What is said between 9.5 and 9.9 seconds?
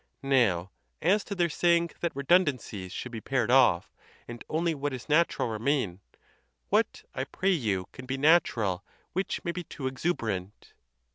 be too